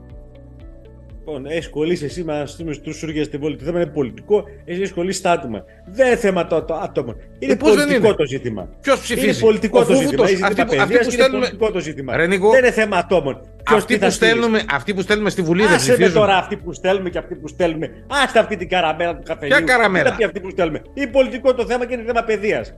[1.26, 3.56] Λοιπόν, έχεις κολλήσει εσύ με να στείλουμε στους σούργε στην πόλη.
[3.56, 5.64] Το θέμα είναι πολιτικό, εσύ έχεις κολλήσει στα άτομα.
[5.86, 7.16] Δεν είναι θέμα το, το άτομο.
[7.40, 8.70] Είναι Ε, πώς δεν πολιτικό είναι; το ζήτημα.
[8.82, 10.10] Ποιος ψηφίζει; Είναι πολιτικό Ο το ζήτημα.
[10.10, 12.16] Φούβουτος, Είναι αυτοί, ζήτημα που, αυτοί παιδείας που και είναι στέλνουμε, πολιτικό το ζήτημα.
[12.16, 13.42] Ρε, Νίκο, δεν είναι θέμα ατόμων.
[13.64, 14.30] Ποιος αυτοί, τι θα που στείλει.
[14.32, 16.20] στέλνουμε, αυτοί που στέλνουμε στη Βουλή δεν Άσε με ψηφίζουν.
[16.20, 17.90] τώρα αυτοί που στέλνουμε και αυτοί που στέλνουμε.
[18.24, 19.58] Άστε αυτή την καραμέλα του καφενείου.
[19.58, 20.82] Ποια καραμέλα; Τι θα πει αυτοί που στέλνουμε.
[20.94, 22.74] Είναι πολιτικό το θέμα και είναι θέμα παιδείας.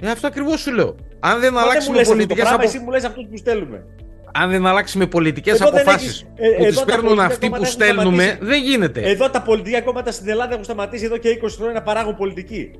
[0.00, 0.94] Ε, αυτό ακριβώς σου λέω.
[1.20, 2.68] Αν δεν Μα δεν μου αλλάξουμε λες αυτό το πολιτικές πράγμα, απο...
[2.68, 3.84] εσύ μου λες αυτούς που στέλνουμε.
[4.32, 7.26] Αν δεν αλλάξουμε πολιτικές Εδώ δεν αποφάσεις έχεις- ε, που εδώ τι τα παίρνουν πολιτικά
[7.26, 8.50] αυτοί που κόμματα έχουν στέλνουμε, σταματήσει.
[8.50, 9.00] δεν γίνεται.
[9.00, 12.70] Εδώ τα πολιτικά κόμματα στην Ελλάδα έχουν σταματήσει εδώ και 20 χρόνια να παράγουν πολιτική.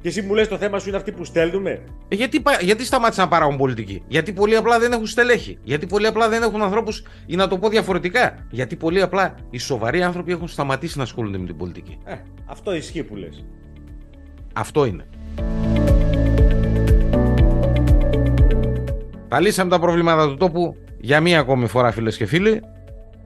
[0.00, 1.70] Και εσύ μου λες το θέμα σου είναι αυτοί που στέλνουμε.
[2.08, 5.86] Ε, γιατί, πα- γιατί σταμάτησαν να παράγουν πολιτική; Γιατί πολύ απλά δεν έχουν στελέχη; Γιατί
[5.86, 8.46] πολύ απλά δεν έχουν ανθρώπους, ή να το πω διαφορετικά.
[8.50, 12.14] Γιατί πολύ απλά οι σοβαροί άνθρωποι έχουν σταματήσει να ασχολούνται με την πολιτική; Ε,
[12.46, 13.44] αυτό ισχύει που λες.
[14.52, 15.04] Αυτό είναι.
[19.34, 22.60] Τα λύσαμε τα προβλήματα του τόπου για μία ακόμη φορά, φίλες και φίλοι.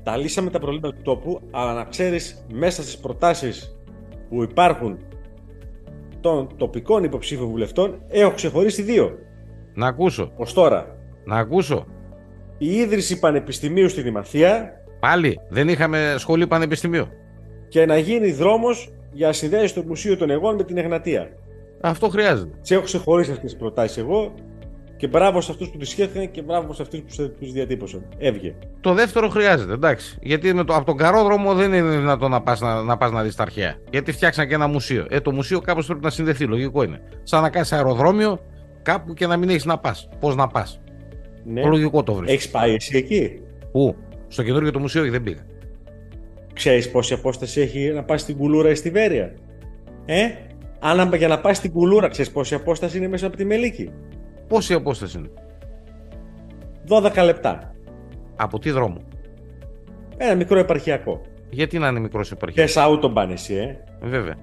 [0.03, 3.77] Τα λύσαμε τα προβλήματα του τόπου, αλλά να ξέρεις μέσα στις προτάσεις
[4.29, 4.99] που υπάρχουν
[6.21, 9.18] των τοπικών υποψήφιων βουλευτών, έχω ξεχωρίσει δύο.
[9.75, 10.33] Να ακούσω.
[10.37, 11.87] Ω τώρα, Να ακούσω.
[12.59, 17.07] η ίδρυση πανεπιστημίου στην Ημαθία Πάλι δεν είχαμε σχολή πανεπιστημίου.
[17.68, 21.29] και να γίνει δρόμος για συνδέση του Μουσείου των Εγών με την Εγνατία.
[21.81, 22.51] Αυτό χρειάζεται.
[22.62, 24.35] Τι έχω ξεχωρίσει αυτές τις προτάσεις εγώ
[24.99, 28.09] και μπράβο σε αυτούς που τις σκέφτηκαν και μπράβο σε αυτούς που τους διατύπωσαν.
[28.19, 28.55] Έβγε.
[28.81, 30.19] Το δεύτερο χρειάζεται, εντάξει.
[30.23, 33.23] Γιατί με το, από τον καρόδρομο δεν είναι δυνατόν να πας να, να, πας να
[33.23, 33.77] δεις τα αρχαία.
[33.91, 35.07] Γιατί φτιάξαν και ένα μουσείο.
[35.11, 37.01] Ε, το μουσείο κάπως πρέπει να συνδεθεί, λογικό είναι.
[37.23, 38.41] Σαν να κάνεις αεροδρόμιο
[38.83, 40.09] κάπου και να μην έχεις να πας.
[40.21, 40.81] Πώς να πας;
[41.45, 41.63] Ναι.
[41.63, 42.33] Το λογικό το βρίσκω.
[42.33, 43.41] Έχεις πάει εσύ εκεί;
[43.73, 43.97] Πού;
[44.29, 45.47] Στο καινούργιο το μουσείο δεν πήγα;
[46.53, 49.35] Ξέρεις πόση απόσταση έχει να πας στην κουλούρα ή στη Βέρεια;
[50.05, 50.29] Ε,
[50.79, 53.91] αν για να πας στην κουλούρα, ξέρεις πόση απόσταση είναι μέσα από τη Μελίκη;
[54.49, 55.31] Πόση απόσταση είναι;
[56.89, 57.75] 12 λεπτά.
[58.37, 58.97] Από τι δρόμο;
[60.17, 61.21] Ένα μικρό επαρχιακό.
[61.51, 63.77] Γιατί να είναι μικρός επαρχιακός; Θε άουτομπαν εσύ, ε.
[64.09, 64.35] Βέβαια.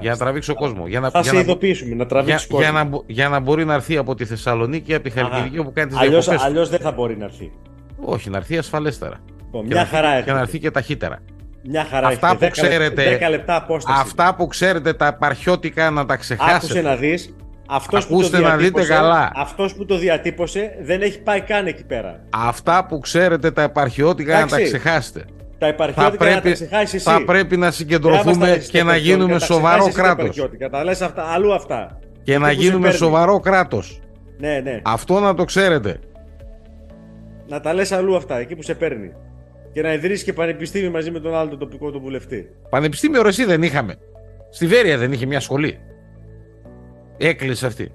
[0.00, 0.88] Για να τραβήξω κόσμος.
[0.88, 2.70] Για να, Θα για σε να, ειδοποιήσουμε, να τραβήξει για, κόσμος.
[2.72, 5.72] για, να, μπο- για να μπορεί να έρθει από τη Θεσσαλονίκη, από τη Χαλκιδική που
[5.72, 6.46] κάνει τις Αλλιώς, διακοπές.
[6.50, 7.52] αλλιώς δεν θα μπορεί να έρθει.
[8.00, 9.16] Όχι, να έρθει ασφαλέστερα.
[9.44, 10.56] Λοιπόν, Και μια να, χαρά έρθει- και να έρχεται.
[10.56, 11.18] έρθει και ταχύτερα.
[11.64, 12.46] Μια χαρά Αυτά έρχεται.
[12.48, 13.98] που 10 λεπτά- ξέρετε- 10 λεπτά απόσταση.
[14.00, 16.80] Αυτά που ξέρετε τα επαρχιώτικα να τα Άκουσε ξεχάσετε.
[16.82, 17.34] να δεις.
[17.74, 19.30] Αυτός που το Ακούστε να δείτε διατύπωσε- καλά.
[19.34, 22.20] Αυτός που το διατύπωσε δεν έχει πάει καν εκεί πέρα.
[22.30, 24.64] Αυτά που ξέρετε τα επαρχιώτικα να τα Εντάξει.
[24.78, 25.18] ξεχάσετε.
[25.20, 27.04] Τα Θα επαρχιώτικα να τα πρέπει, ξεχάσεις εσύ.
[27.04, 29.70] θα πρέπει να Δεν μας τα συγκεντρωθούμε λες και τα να επαρχιώτικα, γίνουμε τα σοβαρό
[29.78, 30.22] ξεχάσεις τα κράτος.
[30.24, 31.98] επαρχιώτικα, Τα λες αυτά, αλλού αυτά.
[32.22, 32.98] Και να Εκεί που σε γίνουμε παίρνει.
[32.98, 34.00] σοβαρό κράτος.
[34.38, 34.80] Ναι, ναι.
[34.84, 35.98] Αυτό να το ξέρετε.
[37.48, 39.12] Να τα λες αλλού αυτά, εκεί που σε παίρνει.
[39.72, 42.48] Και να ιδρύσεις και πανεπιστήμιο μαζί με τον άλλο τον τοπικό του βουλευτή.
[42.70, 43.94] Πανεπιστήμιο Ρωσί δεν είχαμε.
[44.50, 45.78] Στη Βέρεια δεν είχε μια σχολή.
[47.26, 47.90] Έκλεισε αυτή.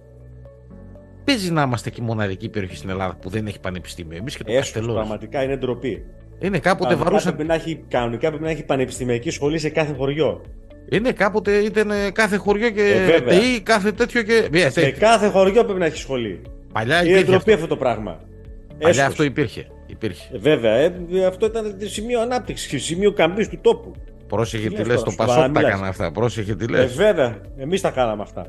[1.24, 4.18] Παίζει να είμαστε και η μοναδική περιοχή στην Ελλάδα που δεν έχει πανεπιστήμιο.
[4.18, 4.94] Εμείς και το Έσχος, Καστελό.
[4.94, 6.04] πραγματικά είναι ντροπή.
[6.40, 7.34] Είναι κάποτε Κανονικά βαρούσαν.
[7.36, 10.42] πρέπει, να έχει, κανονικά πρέπει να έχει πανεπιστημιακή σχολή σε κάθε χωριό.
[10.90, 13.40] Είναι κάποτε ήταν ε, κάθε χωριό και Ε, βέβαια.
[13.40, 14.48] ΤΕΙ, κάθε τέτοιο και.
[14.54, 15.00] Ε, Σε τέτοιο.
[15.00, 16.42] κάθε χωριό πρέπει να έχει σχολή.
[16.74, 17.26] Παλιά Είναι υπήρχε.
[17.26, 17.54] ντροπή Αυτό.
[17.54, 18.20] αυτό το πράγμα.
[18.68, 19.06] Παλιά Έσχος.
[19.06, 19.68] αυτό υπήρχε.
[19.88, 20.36] υπήρχε.
[20.36, 20.92] Ε, Βέβαια, ε,
[21.28, 23.92] αυτό ήταν σημείο ανάπτυξης, σημείο καμπής του τόπου.
[24.28, 24.94] Πρόσεχε Τι τι λες λε.
[24.94, 25.74] τώρα, Το σοβαρά Πασόκ τα μιλάς.
[25.74, 26.12] έκανε αυτά.
[26.12, 26.84] Πρόσεχε τι λες.
[26.84, 28.46] Ε, βέβαια, εμείς τα κάναμε αυτά.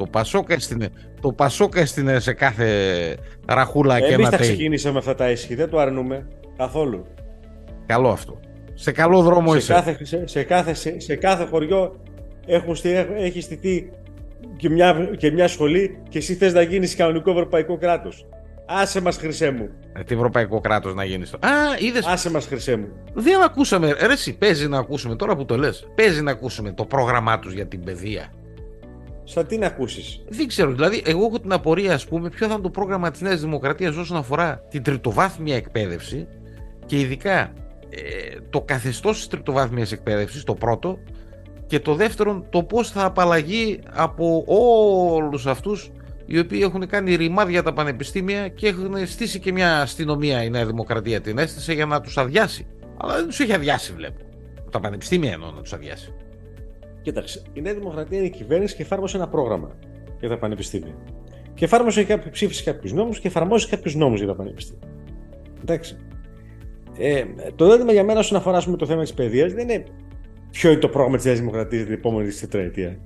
[0.00, 0.88] Το Πασόκ έστεινε,
[1.20, 2.66] το Πασόκ έστεινε σε κάθε
[3.46, 4.46] ραχούλα και Εμείς ένα τα ΤΕΙ.
[4.46, 7.06] ξεκινήσαμε αυτά τα έσχη, δεν το αρνούμε καθόλου.
[7.86, 8.40] Καλό αυτό.
[8.74, 9.72] Σε καλό δρόμο σε, είσαι.
[9.72, 12.00] κάθε, σε, σε, κάθε, σε, σε κάθε χωριό
[12.46, 13.90] έχουν στει, έχ- έχει στηθεί
[14.56, 18.26] και μια, και μια σχολή και εσύ θες να γίνεις κανονικό ευρωπαϊκό κράτος.
[18.66, 19.68] Άσε μας χρυσέ μου.
[19.92, 21.32] Ε, Τι ευρωπαϊκό κράτος να γίνεις.
[21.34, 21.38] Α,
[21.78, 22.00] είδε.
[22.06, 22.88] Άσε μας χρυσέ μου.
[23.14, 23.86] Δεν ακούσαμε.
[24.06, 25.86] Ρε, εσύ, παίζει να ακούσουμε τώρα που το λες.
[25.94, 28.32] Παίζει να ακούσουμε το πρόγραμμά τους για την παιδεία.
[29.32, 30.20] Σαν τι να ακούσεις.
[30.28, 30.72] Δεν ξέρω.
[30.72, 33.96] Δηλαδή, εγώ έχω την απορία, ας πούμε, ποιο θα είναι το πρόγραμμα της Νέας Δημοκρατίας
[33.96, 36.26] όσον αφορά την τριτοβάθμια εκπαίδευση
[36.86, 37.52] και ειδικά
[37.90, 38.00] ε,
[38.50, 40.98] το καθεστώς της τριτοβάθμιας εκπαίδευσης, το πρώτο,
[41.66, 45.90] και το δεύτερο, το πώς θα απαλλαγεί από όλους αυτούς
[46.26, 50.66] οι οποίοι έχουν κάνει ρημάδια τα πανεπιστήμια και έχουν στήσει και μια αστυνομία η Νέα
[50.66, 52.66] Δημοκρατία την έστησε για να τους αδειάσει.
[52.96, 54.20] Αλλά δεν τους έχει αδειάσει, βλέπω.
[54.70, 56.14] Τα πανεπιστήμια εννοώ να τους αδειάσει.
[57.02, 59.70] Κοίταξε, η Νέα Δημοκρατία είναι η κυβέρνηση και εφάρμοσε ένα πρόγραμμα
[60.20, 60.94] για τα πανεπιστήμια.
[61.54, 64.88] Και εφάρμοσε κάποιο, ψήφισε κάποιους νόμους και εφαρμόζει κάποιους νόμους για τα πανεπιστήμια.
[65.62, 65.96] Εντάξει.
[66.98, 67.24] Ε,
[67.56, 69.84] το ερώτημα για μένα όσον αφορά ας πούμε, το θέμα της παιδείας δεν είναι
[70.50, 72.98] ποιο είναι το πρόγραμμα της Νέας Δημοκρατίας για την επόμενη τετραετία.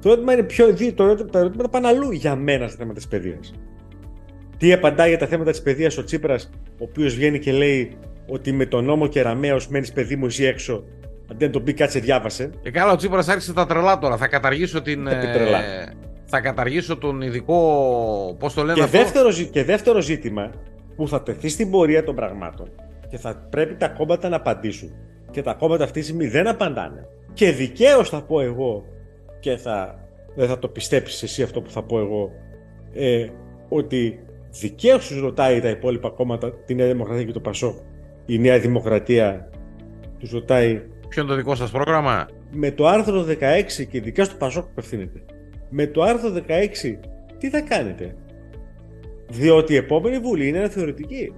[0.00, 2.96] Το ερώτημα είναι ποιο, δι- το ερώτημα, τα ερωτήματα πάνε αλλού για μένα στα θέματα
[2.96, 3.54] της παιδείας.
[4.56, 7.96] Τι απαντάει για τα θέματα της παιδείας ο Τσίπρας, ο οποίος βγαίνει και λέει
[8.28, 10.84] ότι με τον νόμο Κεραμαίο μένεις παιδί μου εσύ έξω,
[11.30, 12.50] αντί να τον πει κάτσε διάβασε.
[12.62, 14.16] Και καλά, ο Τσίπρας άρχισε τα τρελά τώρα.
[14.16, 15.04] Θα καταργήσω την.
[15.04, 15.58] Τα πει τρελά.
[15.64, 15.92] ε,
[16.24, 17.56] θα καταργήσω τον ειδικό.
[18.38, 20.50] Πώς το λένε Και αυτό; δεύτερο, ζη- και δεύτερο ζήτημα
[20.96, 22.70] που θα τεθεί στην πορεία των πραγμάτων
[23.08, 24.90] και θα πρέπει τα κόμματα να απαντήσουν
[25.30, 27.06] και τα κόμματα αυτή τη στιγμή δεν απαντάνε.
[27.32, 28.84] Και δικαίως θα πω εγώ
[29.40, 29.98] και θα,
[30.36, 32.30] δεν θα το πιστέψεις εσύ αυτό που θα πω εγώ
[32.94, 33.26] ε,
[33.68, 34.18] ότι
[34.60, 37.74] δικαίως τους ρωτάει τα υπόλοιπα κόμματα, τη Νέα Δημοκρατία και το Πασό,
[38.26, 39.48] η Νέα Δημοκρατία
[40.18, 44.34] τους ρωτάει Ποιο είναι το δικό σας πρόγραμμα; με το άρθρο 16 και ειδικά στο
[44.34, 45.22] Πασόκ που απευθύνεται.
[45.68, 46.98] Με το άρθρο 16
[47.38, 48.16] τι θα κάνετε;
[49.28, 51.32] Διότι η επόμενη βουλή είναι αναθεωρητική.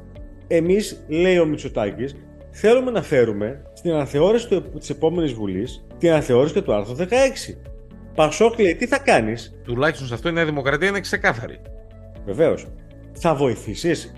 [0.46, 2.16] Εμείς, λέει ο Μητσοτάκης,
[2.50, 7.06] θέλουμε να φέρουμε στην αναθεώρηση της επόμενης βουλής την αναθεώρηση και του άρθρου 16.
[8.14, 11.60] Πασόκ λέει, τι θα κάνεις; Τουλάχιστον σε αυτό η Νέα Δημοκρατία είναι ξεκάθαρη.
[12.24, 12.66] Βεβαίως.
[13.12, 14.12] Θα βοηθήσεις;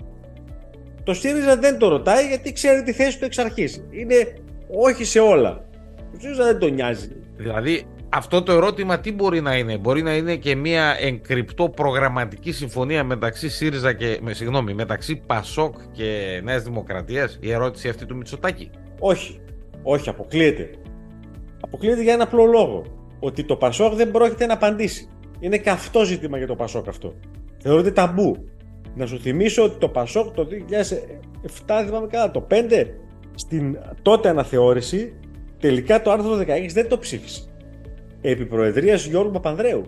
[1.03, 3.83] Το ΣΥΡΙΖΑ δεν το ρωτάει γιατί ξέρει τη θέση του εξ αρχής.
[3.89, 4.33] Είναι
[4.67, 5.65] όχι σε όλα.
[6.11, 7.15] Το ΣΥΡΙΖΑ δεν τον νοιάζει.
[7.37, 12.51] Δηλαδή, αυτό το ερώτημα τι μπορεί να είναι; Μπορεί να είναι και μια εγκρυπτό προγραμματική
[12.51, 14.19] συμφωνία μεταξύ ΣΥΡΙΖΑ και.
[14.21, 18.69] Με, συγγνώμη, μεταξύ ΠΑΣΟΚ και Νέας Δημοκρατίας; Η ερώτηση αυτή του Μητσοτάκη.
[18.99, 19.39] Όχι.
[19.83, 20.69] Όχι, αποκλείεται.
[21.61, 22.83] Αποκλείεται για ένα απλό λόγο.
[23.19, 25.09] Ότι το Πασόκ δεν πρόκειται να απαντήσει.
[25.39, 27.15] Είναι καυτό ζήτημα για το Πασόκ αυτό.
[27.57, 28.49] Θεωρείται ταμπού.
[28.95, 32.87] Να σου θυμίσω ότι το Πασόκ το 2007, θυμάμαι καλά, το 5,
[33.37, 35.13] στην τότε αναθεώρηση,
[35.59, 37.41] τελικά το άρθρο 16 δεν το ψήφισε.
[38.21, 39.83] Επί προεδρίας Γιώργου Παπανδρέου.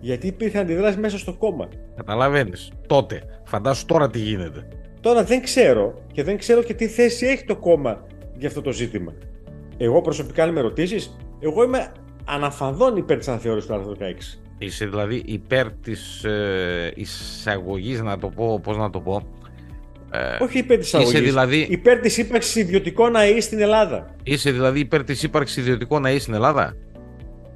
[0.00, 1.68] Γιατί υπήρχε αντιδράσεις μέσα στο κόμμα.
[1.96, 2.72] Καταλαβαίνεις.
[2.86, 3.22] Τότε.
[3.44, 4.68] Φαντάσου τώρα τι γίνεται.
[5.00, 8.06] Τώρα δεν ξέρω και δεν ξέρω και τι θέση έχει το κόμμα
[8.36, 9.14] για αυτό το ζήτημα.
[9.76, 11.92] Εγώ προσωπικά, αν με ρωτήσεις, εγώ είμαι
[12.24, 14.38] αναφανδόν υπέρ της αναθεώρησης του άρθρου 16.
[14.58, 19.22] Είσαι δηλαδή υπέρ της ε, εισαγωγής, να το πω, πώς να το πω.
[20.14, 21.20] Ε, Όχι υπέρ της εισαγωγή.
[21.20, 21.66] Δηλαδή...
[21.70, 24.14] Υπέρ της ύπαρξης ιδιωτικών ΑΕΗ στην Ελλάδα.
[24.22, 26.76] Είσαι δηλαδή υπέρ της ύπαρξης ιδιωτικών ΑΕΗ στην Ελλάδα;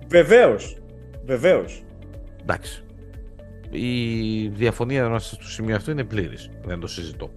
[0.08, 0.76] Βεβαίως.
[1.24, 1.82] Βεβαίως.
[2.42, 2.82] Εντάξει.
[3.70, 6.50] Η διαφωνία μας στο σημείο αυτό είναι πλήρης.
[6.64, 7.30] Δεν το συζητώ.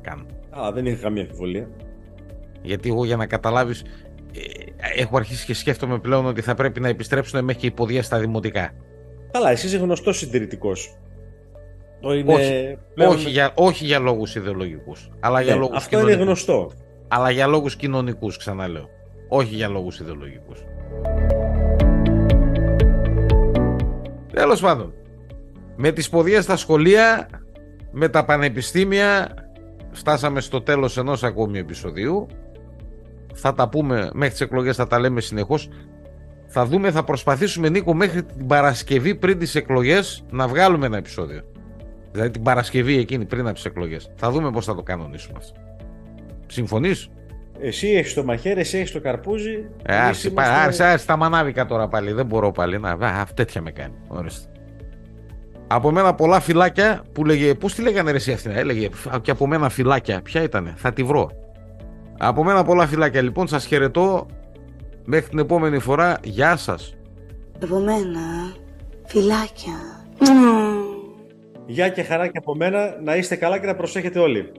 [0.00, 0.26] Καν.
[0.60, 1.68] Α, δεν είχα καμία αμφιβολία.
[2.62, 6.88] Γιατί εγώ για να καταλάβεις, ε, έχω αρχίσει και σκέφτομαι πλέον ότι θα πρέπει να
[6.88, 8.70] επιστρέψουν μέχρι και υποδεία στα δημοτικά.
[9.30, 10.98] Καλά, εσύ είσαι γνωστός συντηρητικός.
[12.12, 12.32] Είναι...
[12.34, 15.10] Όχι, όχι, για, όχι για λόγους ιδεολογικούς.
[15.20, 16.70] Αλλά για ναι, λόγους αυτό είναι γνωστό.
[17.08, 18.88] Αλλά για λόγους κοινωνικούς, ξαναλέω.
[19.28, 20.64] Όχι για λόγους ιδεολογικούς.
[24.32, 24.92] Τέλος πάντων,
[25.76, 27.28] με τις ποδιές στα σχολεία,
[27.90, 29.34] με τα πανεπιστήμια,
[29.92, 32.26] φτάσαμε στο τέλος ενός ακόμη επεισοδίου.
[33.34, 35.68] Θα τα πούμε μέχρι τις εκλογές, θα τα λέμε συνεχώς.
[36.46, 41.42] Θα δούμε, θα προσπαθήσουμε Νίκο μέχρι την Παρασκευή πριν τις εκλογές να βγάλουμε ένα επεισόδιο.
[42.14, 44.10] Δηλαδή την Παρασκευή εκείνη πριν από τις εκλογές.
[44.16, 45.60] Θα δούμε πώς θα το κανονίσουμε αυτό.
[46.46, 47.08] Συμφωνείς;
[47.60, 49.68] Εσύ έχεις το μαχαίρι, εσύ έχεις το καρπούζι.
[49.82, 50.98] Ε, άρχισε είμαστε...
[51.06, 52.12] τα μανάβικα τώρα πάλι.
[52.12, 52.78] Δεν μπορώ πάλι.
[52.78, 53.94] Να, α, τέτοια με κάνει.
[54.08, 54.48] Ορίστε.
[55.66, 57.54] Από μένα πολλά φυλάκια που λέγε.
[57.54, 58.88] Πώς τη λέγανε ρε εσύ αυτήν, έλεγε.
[59.22, 60.22] Και από μένα φυλάκια.
[60.22, 61.30] Ποια ήταν, θα τη βρω.
[62.18, 63.22] Από μένα πολλά φυλάκια.
[63.22, 64.26] Λοιπόν, σας χαιρετώ.
[65.04, 66.18] Μέχρι την επόμενη φορά.
[66.22, 66.94] Γεια σας.
[67.62, 68.52] Από μένα
[69.06, 69.74] φυλάκια.
[71.66, 72.96] Γεια και χαρά και από μένα.
[73.00, 74.52] Να είστε καλά και να προσέχετε όλοι.